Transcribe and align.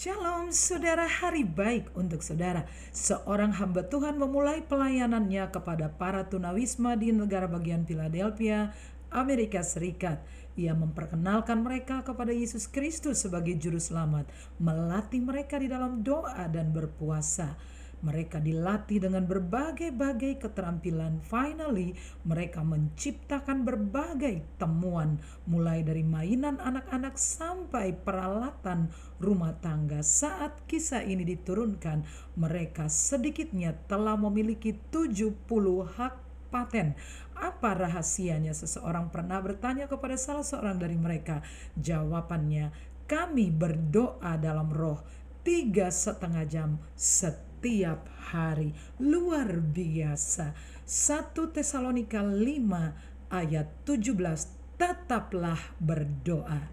Shalom 0.00 0.48
saudara. 0.48 1.04
Hari 1.04 1.44
baik 1.44 1.92
untuk 1.92 2.24
saudara. 2.24 2.64
Seorang 2.88 3.52
hamba 3.60 3.84
Tuhan 3.84 4.16
memulai 4.16 4.64
pelayanannya 4.64 5.52
kepada 5.52 5.92
para 5.92 6.24
tunawisma 6.24 6.96
di 6.96 7.12
negara 7.12 7.44
bagian 7.44 7.84
Philadelphia, 7.84 8.72
Amerika 9.12 9.60
Serikat. 9.60 10.24
Ia 10.56 10.72
memperkenalkan 10.72 11.60
mereka 11.60 12.00
kepada 12.00 12.32
Yesus 12.32 12.64
Kristus 12.64 13.28
sebagai 13.28 13.60
juru 13.60 13.76
selamat 13.76 14.24
Melatih 14.56 15.20
mereka 15.20 15.60
di 15.60 15.68
dalam 15.68 16.00
doa 16.00 16.48
dan 16.48 16.72
berpuasa 16.72 17.60
mereka 18.00 18.40
dilatih 18.40 19.04
dengan 19.04 19.28
berbagai-bagai 19.28 20.40
keterampilan. 20.40 21.20
Finally, 21.20 21.92
mereka 22.24 22.64
menciptakan 22.64 23.64
berbagai 23.64 24.44
temuan, 24.56 25.20
mulai 25.44 25.84
dari 25.84 26.00
mainan 26.00 26.56
anak-anak 26.60 27.20
sampai 27.20 27.92
peralatan 27.92 28.88
rumah 29.20 29.52
tangga. 29.60 30.00
Saat 30.00 30.64
kisah 30.64 31.04
ini 31.04 31.28
diturunkan, 31.28 32.04
mereka 32.40 32.88
sedikitnya 32.88 33.76
telah 33.84 34.16
memiliki 34.16 34.72
70 34.88 35.36
hak 35.84 36.14
paten. 36.48 36.96
Apa 37.36 37.72
rahasianya? 37.76 38.52
Seseorang 38.52 39.08
pernah 39.08 39.40
bertanya 39.40 39.88
kepada 39.88 40.16
salah 40.16 40.44
seorang 40.44 40.76
dari 40.76 40.96
mereka. 40.96 41.40
Jawabannya, 41.76 42.72
kami 43.04 43.48
berdoa 43.52 44.36
dalam 44.36 44.68
roh 44.72 45.00
tiga 45.40 45.88
setengah 45.88 46.44
jam 46.44 46.76
setiap 46.92 47.49
setiap 47.60 48.08
hari. 48.32 48.72
Luar 49.04 49.60
biasa. 49.60 50.56
1 50.88 51.36
Tesalonika 51.52 52.24
5 52.24 53.28
ayat 53.28 53.84
17 53.84 54.80
tetaplah 54.80 55.60
berdoa. 55.76 56.72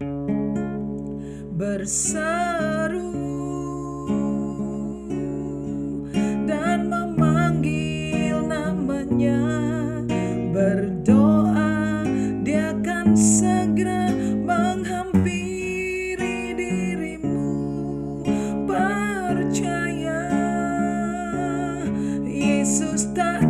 Berseru 1.52 3.12
dan 6.48 6.88
memanggil 6.88 8.48
namanya 8.48 9.44
berdoa 10.56 11.27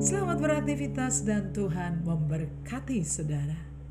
Selamat 0.00 0.38
beraktivitas 0.40 1.24
dan 1.24 1.52
Tuhan 1.56 2.04
memberkati 2.04 3.00
saudara 3.04 3.77